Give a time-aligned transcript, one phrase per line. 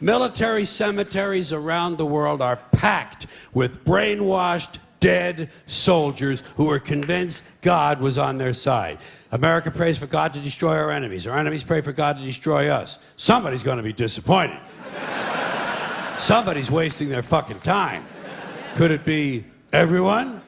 [0.00, 8.00] Military cemeteries around the world are packed with brainwashed, dead soldiers who were convinced God
[8.00, 8.98] was on their side.
[9.32, 11.26] America prays for God to destroy our enemies.
[11.26, 12.98] Our enemies pray for God to destroy us.
[13.16, 14.58] Somebody's going to be disappointed.
[16.18, 18.06] Somebody's wasting their fucking time.
[18.76, 20.43] Could it be everyone?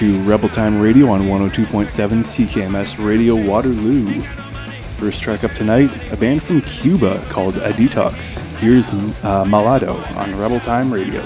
[0.00, 1.90] to Rebel Time Radio on 102.7
[2.24, 4.22] CKMS Radio Waterloo.
[4.96, 8.38] First track up tonight, a band from Cuba called A Detox.
[8.56, 11.20] Here's uh, Malado on Rebel Time Radio.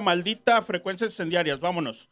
[0.00, 1.60] Maldita, frecuencias incendiarias.
[1.60, 2.08] Vámonos.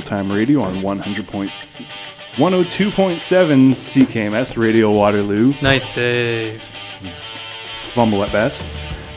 [0.00, 1.50] Time Radio on 100 point,
[2.36, 5.52] 102.7 CKMS Radio Waterloo.
[5.60, 6.62] Nice save.
[7.88, 8.64] Fumble at best.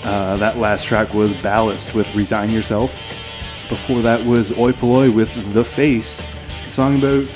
[0.03, 2.95] Uh, that last track was Ballast with Resign Yourself.
[3.69, 6.21] Before that was Oi Polloi with The Face,
[6.67, 7.27] a song about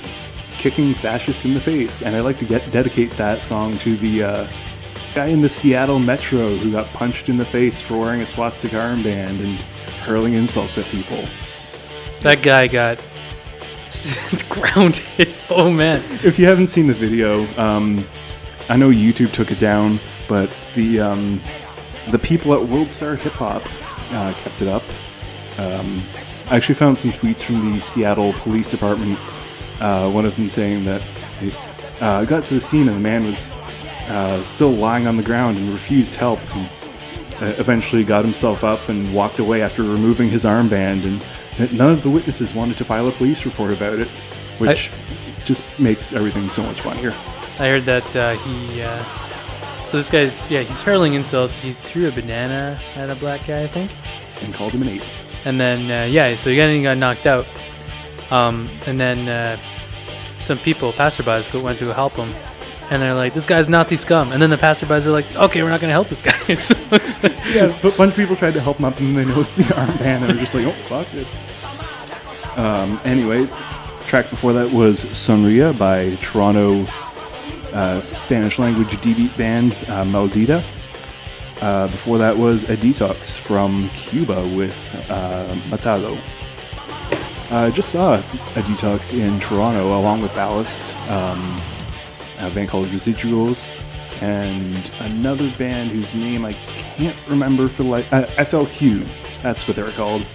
[0.60, 2.02] kicking fascists in the face.
[2.02, 4.48] And I like to get dedicate that song to the uh,
[5.16, 8.76] guy in the Seattle Metro who got punched in the face for wearing a swastika
[8.76, 9.58] armband and
[10.04, 11.28] hurling insults at people.
[12.22, 13.04] That guy got
[14.50, 15.38] grounded.
[15.50, 16.04] Oh man.
[16.24, 18.06] If you haven't seen the video, um,
[18.70, 21.42] I know YouTube took it down, but the um,
[22.10, 23.64] the people at World Star Hip Hop
[24.12, 24.84] uh, kept it up.
[25.58, 26.06] Um,
[26.48, 29.20] I actually found some tweets from the Seattle Police Department.
[29.80, 31.02] Uh, one of them saying that
[31.42, 31.54] it
[32.02, 33.50] uh, got to the scene and the man was
[34.10, 36.40] uh, still lying on the ground and refused help.
[36.56, 36.70] And,
[37.42, 41.26] uh, eventually got himself up and walked away after removing his armband and
[41.60, 44.08] that none of the witnesses wanted to file a police report about it
[44.58, 44.90] which
[45.46, 47.14] just makes everything so much funnier
[47.60, 48.82] I heard that uh, he.
[48.82, 49.04] Uh,
[49.84, 51.60] so this guy's yeah he's hurling insults.
[51.60, 53.92] He threw a banana at a black guy, I think.
[54.42, 55.04] and called him an ape
[55.44, 57.46] And then uh, yeah, so he got, he got knocked out.
[58.32, 59.60] Um, and then uh,
[60.40, 62.34] some people, passerbys, go, went to help him.
[62.92, 65.70] And they're like, "This guy's Nazi scum." And then the passerbys are like, "Okay, we're
[65.70, 67.22] not going to help this guy." So it's-
[67.54, 69.64] yeah but a bunch of people tried to help him up and they noticed the
[69.64, 71.36] armband and they're just like oh fuck this
[72.58, 73.48] um, anyway
[74.08, 76.86] track before that was sonria by toronto
[77.74, 80.64] uh, spanish language d-beat band uh, maldita
[81.62, 84.78] uh, before that was a detox from cuba with
[85.10, 86.20] uh, matado
[87.52, 88.22] I uh, just saw a
[88.62, 91.60] detox in Toronto along with Ballast, um,
[92.40, 93.80] a band called Residuals,
[94.22, 99.08] and another band whose name I can't remember for like uh, FLQ.
[99.44, 100.26] That's what they're called.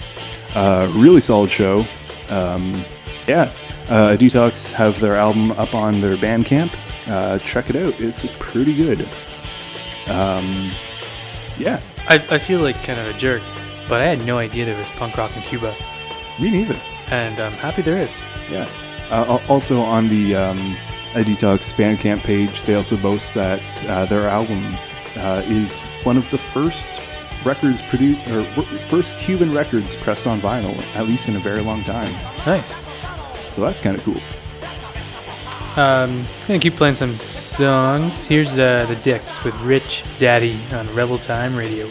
[0.54, 1.84] Uh, really solid show.
[2.28, 2.84] Um,
[3.26, 3.52] yeah,
[3.88, 6.74] uh, Detox have their album up on their Bandcamp.
[7.06, 7.98] Uh, check it out.
[8.00, 9.08] It's pretty good.
[10.06, 10.72] Um,
[11.58, 13.42] yeah, I, I feel like kind of a jerk,
[13.88, 15.74] but I had no idea there was punk rock in Cuba,
[16.40, 16.80] me neither.
[17.08, 18.16] and I'm happy there is.
[18.50, 18.68] Yeah.
[19.10, 20.76] Uh, also on the um,
[21.14, 24.76] a Detox Bandcamp page, they also boast that uh, their album
[25.16, 26.86] uh, is one of the first
[27.44, 28.44] records produced or
[28.88, 32.12] first Cuban records pressed on vinyl, at least in a very long time.
[32.46, 32.82] Nice.
[33.52, 34.20] So that's kind of cool.
[35.76, 38.26] Um, gonna keep playing some songs.
[38.26, 41.90] Here's uh, the Dicks with Rich Daddy on Rebel Time Radio.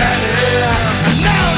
[0.00, 1.57] And now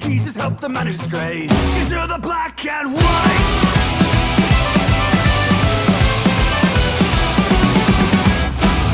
[0.00, 3.44] Jesus help the man who's gray into the black and white.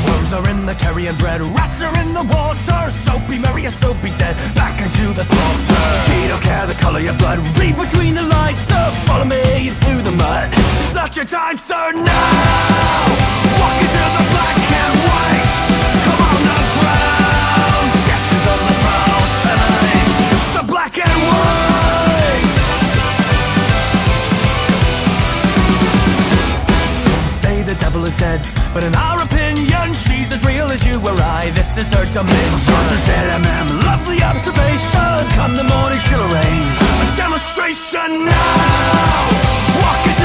[0.07, 4.09] Worms are in the carrion bread, rats are in the water, soapy Mary is soapy
[4.17, 5.83] dead, back into the slaughter.
[6.05, 9.69] She don't care the color of your blood, read between the lines, so follow me
[9.69, 10.49] into the mud.
[10.51, 11.91] It's not your time, sir.
[11.93, 13.01] now
[13.59, 15.50] walk into the black and white.
[20.93, 22.49] black and.
[27.41, 31.21] Say the devil is dead, but in our opinion, she's as real as you or
[31.21, 31.49] I.
[31.55, 32.97] This is her dimension.
[33.07, 35.29] ZMM, lovely observation.
[35.37, 39.29] Come the morning, she'll arrange a demonstration now.
[39.81, 40.20] Walk it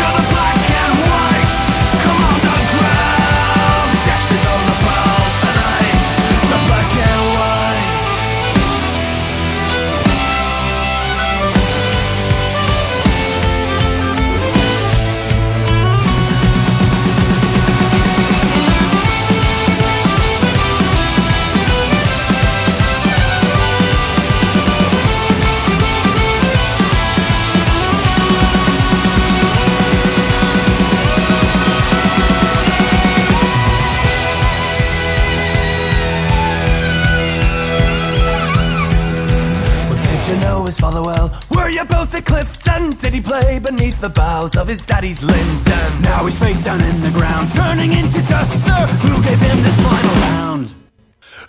[41.87, 46.03] at both the cliffs and did he play beneath the boughs of his daddy's linden?
[46.03, 48.87] Now he's face down in the ground, turning into dust, sir.
[49.03, 50.75] Who gave him this final round?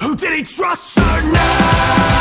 [0.02, 1.22] Who did he trust, sir?
[1.32, 2.17] Now!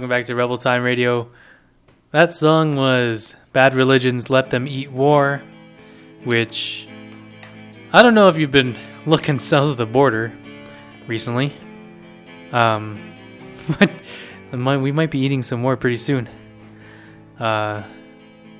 [0.00, 1.28] Welcome back to Rebel Time Radio.
[2.10, 5.42] That song was Bad Religions Let Them Eat War,
[6.24, 6.88] which
[7.92, 10.32] I don't know if you've been looking south of the border
[11.06, 11.52] recently.
[12.50, 13.12] Um,
[13.78, 13.90] but
[14.80, 16.30] we might be eating some more pretty soon.
[17.38, 17.82] Uh,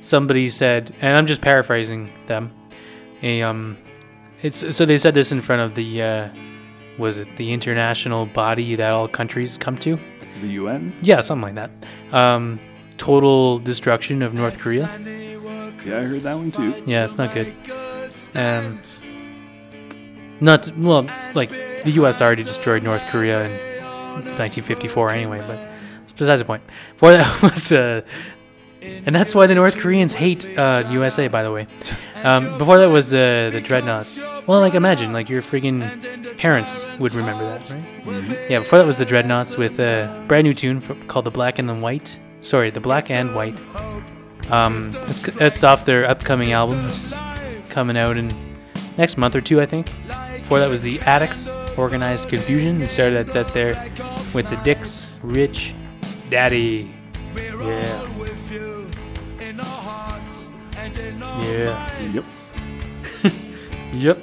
[0.01, 2.53] somebody said, and I'm just paraphrasing them.
[3.23, 3.79] A um,
[4.43, 6.29] it's so they said this in front of the uh,
[6.99, 9.99] was it the international body that all countries come to?
[10.41, 10.93] The UN?
[11.03, 11.71] Yeah, something like that.
[12.13, 12.61] Um,
[12.97, 14.89] total destruction of North Korea.
[15.85, 16.83] Yeah, I heard that one too.
[16.87, 17.55] Yeah, it's not good.
[18.35, 18.81] Um,
[20.41, 22.21] not well, like the U.S.
[22.21, 23.53] already destroyed North Korea in
[24.37, 25.59] 1954 anyway, but
[26.03, 26.63] it's besides the point.
[26.93, 28.03] Before that was, uh,
[28.83, 31.67] and that's why the North Koreans hate uh, USA, by the way.
[32.23, 34.21] Um, before that was uh, the dreadnoughts.
[34.47, 38.51] Well, like imagine, like your freaking parents would remember that, right?
[38.51, 38.59] Yeah.
[38.61, 41.69] Before that was the dreadnoughts with a brand new tune for, called the Black and
[41.69, 42.19] the White.
[42.43, 43.59] Sorry, the Black and White.
[44.51, 47.15] Um, it's it's off their upcoming album, which is
[47.69, 48.33] coming out in
[48.99, 49.93] next month or two, I think.
[50.39, 52.81] Before that was the Addicts, Organized Confusion.
[52.81, 53.75] We started that set there
[54.35, 55.75] with the Dicks, Rich,
[56.29, 56.93] Daddy.
[57.37, 58.07] Yeah.
[61.43, 62.01] Yeah.
[62.13, 62.25] Yep.
[63.93, 64.19] Yep.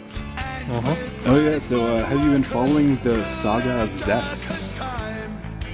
[0.72, 0.96] Uh-huh.
[1.26, 1.60] Oh yeah.
[1.60, 4.74] So uh, have you been following the saga of Zex?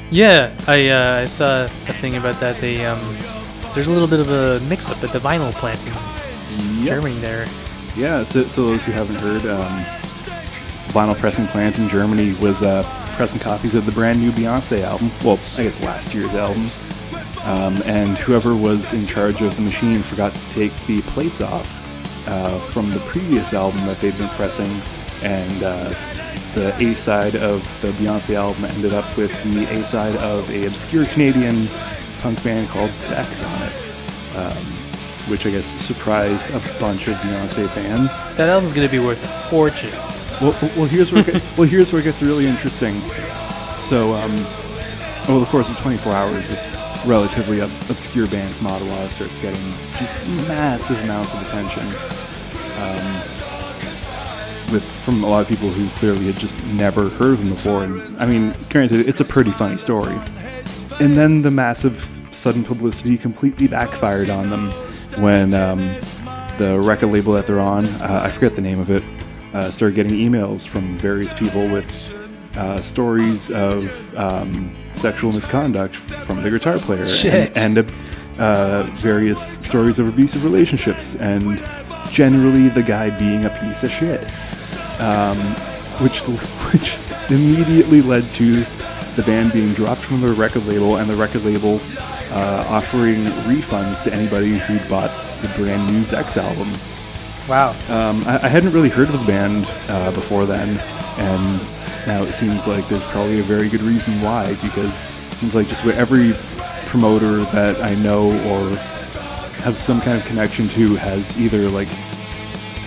[0.10, 2.58] Yeah, I uh, I saw a thing about that.
[2.58, 3.00] They um,
[3.76, 5.94] there's a little bit of a mix-up at the vinyl plant in
[6.84, 6.88] Yep.
[6.96, 7.46] Germany there.
[7.96, 8.24] Yeah.
[8.24, 9.84] So, so those who haven't heard, um,
[10.94, 12.84] vinyl pressing plant in Germany was uh,
[13.16, 15.12] pressing copies of the brand new Beyonce album.
[15.24, 16.64] Well, I guess last year's album.
[17.46, 21.68] Um, and whoever was in charge of the machine forgot to take the plates off
[22.28, 24.70] uh, from the previous album that they'd been pressing,
[25.24, 25.90] and uh,
[26.54, 30.66] the A side of the Beyonce album ended up with the A side of a
[30.66, 31.68] obscure Canadian
[32.22, 34.64] punk band called Zex on it, um,
[35.30, 38.08] which I guess surprised a bunch of Beyonce fans.
[38.38, 39.92] That album's gonna be worth a fortune.
[40.42, 42.96] Well, well, here's where it gets, well, here's where it gets really interesting.
[43.82, 44.32] So, um,
[45.28, 46.66] over the course of 24 hours, this
[47.06, 49.60] relatively ob- obscure band from Ottawa starts getting
[49.98, 51.84] just massive amounts of attention.
[52.82, 53.44] Um,
[54.72, 57.84] with from a lot of people who clearly had just never heard of them before.
[57.84, 60.18] And I mean, granted, it's a pretty funny story.
[61.00, 64.72] And then the massive sudden publicity completely backfired on them
[65.22, 65.80] when um,
[66.58, 69.04] the record label that they're on, uh, I forget the name of it,
[69.54, 76.42] uh, started getting emails from various people with uh, stories of um, sexual misconduct from
[76.42, 77.58] the guitar player Shit.
[77.58, 77.92] and, and
[78.40, 81.62] uh, various stories of abusive relationships and
[82.10, 84.24] generally the guy being a piece of shit
[85.02, 85.38] um,
[86.00, 86.20] which
[86.72, 86.96] which
[87.30, 88.64] immediately led to
[89.18, 91.82] the band being dropped from the record label and the record label
[92.32, 95.12] uh, offering refunds to anybody who bought
[95.42, 96.72] the brand new Zex album.
[97.50, 97.72] Wow.
[97.90, 100.80] Um, I, I hadn't really heard of the band uh, before then,
[101.20, 105.56] and now it seems like there's probably a very good reason why, because it seems
[105.56, 106.34] like just about every
[106.88, 108.70] promoter that I know or
[109.64, 111.88] have some kind of connection to has either like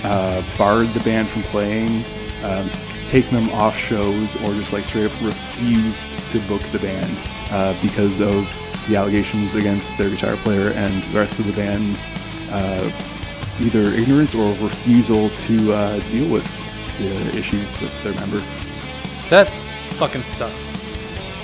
[0.04, 2.04] uh, barred the band from playing,
[2.44, 2.70] um,
[3.08, 7.18] taken them off shows, or just like straight up refused to book the band
[7.50, 8.46] uh, because of
[8.88, 12.04] the allegations against their guitar player and the rest of the band's
[12.52, 12.90] uh,
[13.60, 16.46] either ignorance or refusal to uh, deal with
[16.98, 18.42] the issues with their member.
[19.30, 19.48] That
[19.98, 20.66] fucking sucks.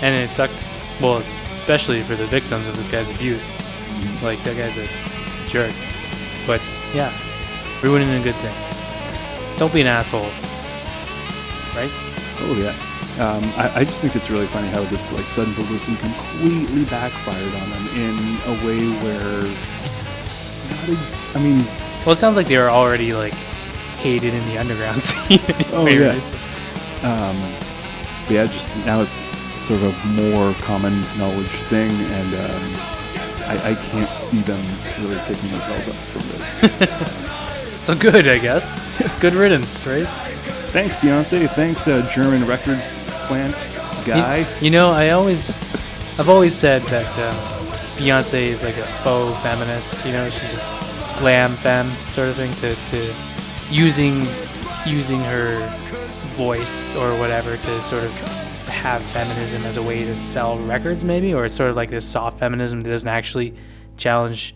[0.02, 1.18] And it sucks, well,
[1.60, 3.44] especially for the victims of this guy's abuse.
[4.22, 4.86] Like, that guy's a
[5.48, 5.72] jerk.
[6.46, 6.60] But,
[6.94, 7.12] yeah,
[7.82, 8.54] ruining a good thing.
[9.58, 10.22] Don't be an asshole.
[11.74, 11.90] Right?
[12.44, 12.74] Oh yeah.
[13.22, 17.54] Um, I, I just think it's really funny how this like sudden publicity completely backfired
[17.54, 18.14] on them in
[18.48, 21.58] a way where, not ex- I mean,
[22.04, 23.34] Well, it sounds like they were already, like,
[24.02, 25.40] hated in the underground scene.
[25.72, 26.12] Oh, yeah.
[27.04, 27.36] um,
[28.32, 29.22] yeah, just now it's
[29.66, 32.62] sort of a more common knowledge thing, and um,
[33.48, 34.64] I, I can't see them
[35.00, 37.32] really picking themselves up from this.
[37.82, 39.18] So good, I guess.
[39.20, 40.06] good riddance, right?
[40.70, 41.48] Thanks, Beyonce.
[41.50, 42.78] Thanks, uh, German record
[43.26, 43.56] plant
[44.06, 44.38] guy.
[44.38, 45.50] You, you know, I always,
[46.16, 47.34] I've always said that um,
[47.98, 50.06] Beyonce is like a faux feminist.
[50.06, 54.14] You know, she's just glam femme sort of thing to, to using
[54.86, 55.58] using her
[56.46, 58.10] voice or whatever to sort of
[58.68, 62.04] have feminism as a way to sell records, maybe, or it's sort of like this
[62.04, 63.54] soft feminism that doesn't actually
[63.96, 64.52] challenge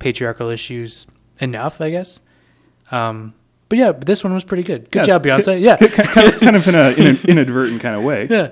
[0.00, 1.06] patriarchal issues
[1.40, 2.20] enough, I guess.
[2.90, 3.32] Um,
[3.68, 4.90] but yeah, but this one was pretty good.
[4.90, 5.60] Good Yeah, job, Beyonce.
[5.60, 5.76] Yeah.
[5.76, 8.26] kind of, kind of in, a, in an inadvertent kind of way.
[8.28, 8.48] Yeah.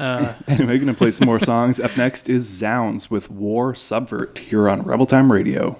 [0.00, 1.78] Uh, Anyway, gonna play some more songs.
[1.78, 5.78] Up next is Zounds with War Subvert here on Rebel Time Radio.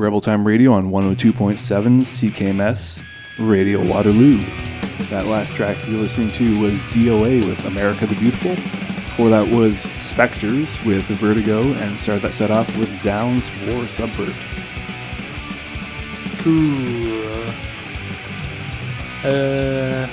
[0.00, 1.58] Rebel Time Radio on 102.7
[2.00, 3.04] CKMS
[3.38, 4.38] Radio Waterloo.
[5.10, 8.54] That last track you're listening to was DOA with America the Beautiful.
[8.54, 14.34] Before that was Spectres with Vertigo, and started that set off with Zounds War Subvert.
[16.38, 17.34] Cool.
[19.22, 20.06] Uh,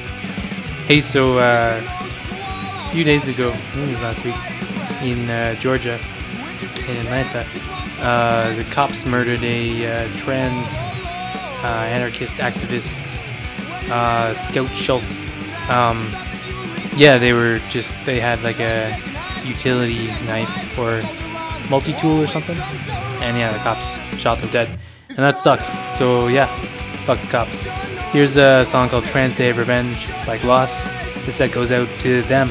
[0.85, 4.35] hey, so uh, a few days ago, it was last week,
[5.01, 5.97] in uh, Georgia,
[6.89, 7.45] in Atlanta,
[7.99, 10.67] uh, the cops murdered a uh, trans
[11.63, 12.99] uh, anarchist activist,
[13.89, 15.21] uh, Scout Schultz.
[15.69, 16.07] Um,
[16.95, 18.95] yeah, they were just, they had like a
[19.45, 21.01] utility knife or
[21.69, 22.57] multi tool or something.
[23.21, 24.79] And yeah, the cops shot them dead.
[25.09, 25.71] And that sucks.
[25.97, 26.47] So yeah,
[27.05, 27.61] fuck the cops.
[28.11, 30.83] Here's a song called Trans Day of Revenge by Gloss.
[31.25, 32.49] This set goes out to them.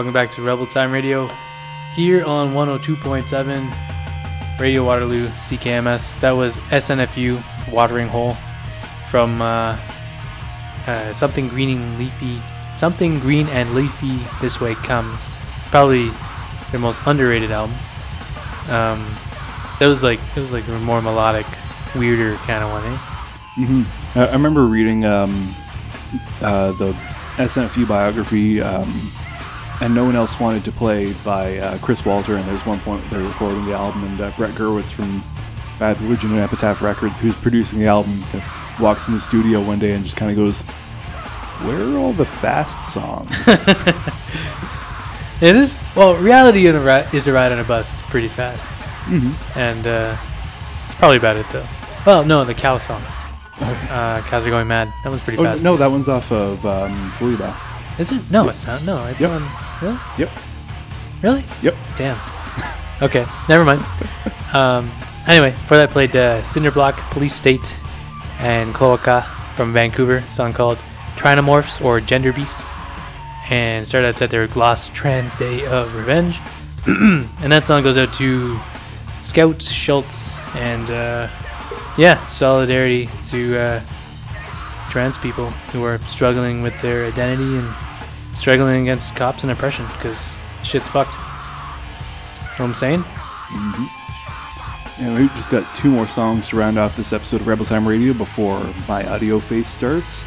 [0.00, 1.28] Welcome back to Rebel Time Radio
[1.94, 6.18] here on 102.7 Radio Waterloo CKMS.
[6.20, 8.32] That was SNFU Watering Hole
[9.10, 9.78] from uh,
[10.86, 12.40] uh, Something Green and Leafy.
[12.74, 15.20] Something Green and Leafy This Way Comes.
[15.66, 16.10] Probably
[16.70, 17.76] their most underrated album.
[18.70, 19.06] Um,
[19.80, 21.44] that was like it was like a more melodic,
[21.94, 22.98] weirder kind of one, eh?
[24.18, 25.54] I, I remember reading um,
[26.40, 26.94] uh, the
[27.36, 29.12] SNFU biography, um,
[29.80, 32.36] and no one else wanted to play by uh, Chris Walter.
[32.36, 35.22] And there's one point they're recording the album, and uh, Brett Gurewitz from
[35.78, 38.22] Bad Religion and Epitaph Records, who's producing the album,
[38.80, 40.60] walks in the studio one day and just kind of goes,
[41.62, 43.30] "Where are all the fast songs?"
[45.40, 46.16] It is well.
[46.16, 47.90] Reality in a ri- is a ride on a bus.
[47.98, 48.66] It's pretty fast,
[49.56, 50.14] and uh,
[50.84, 51.66] it's probably about it though.
[52.04, 53.02] Well, no, the cow song.
[53.58, 54.92] Uh, cows are going mad.
[55.02, 55.64] That one's pretty oh, fast.
[55.64, 55.78] no, too.
[55.78, 57.69] that one's off of um, Fleabag.
[58.00, 58.22] Is it?
[58.30, 58.82] No, it's not.
[58.84, 59.30] No, it's Yep.
[59.30, 59.42] on.
[59.82, 59.98] Really?
[60.18, 60.30] Yep,
[61.22, 61.44] Really?
[61.62, 61.74] yep.
[61.96, 62.16] Damn.
[63.02, 63.82] Okay, never mind.
[64.52, 64.90] Um,
[65.26, 67.78] anyway, for that I played uh, Cinderblock, Police State,
[68.40, 69.22] and Cloaca
[69.56, 70.16] from Vancouver.
[70.16, 70.76] A song called
[71.16, 72.68] Trinomorphs or Gender Beasts,
[73.48, 76.40] and started out set their Gloss Trans Day of Revenge.
[76.86, 78.60] and that song goes out to
[79.22, 81.28] Scout Schultz and uh,
[81.96, 83.80] yeah, solidarity to uh,
[84.90, 87.66] trans people who are struggling with their identity and
[88.40, 91.14] struggling against cops and oppression because shit's fucked.
[91.14, 91.26] You Know
[92.56, 93.04] what I'm saying?
[94.98, 97.86] And we've just got two more songs to round off this episode of Rebel Time
[97.86, 100.24] Radio before my audio face starts.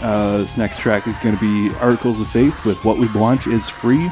[0.00, 3.46] Uh, this next track is going to be Articles of Faith with What We Want
[3.48, 4.10] Is Free.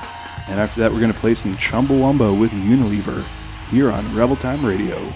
[0.49, 3.25] And after that, we're going to play some Chumbawamba with Unilever
[3.71, 5.13] here on Rebel Time Radio.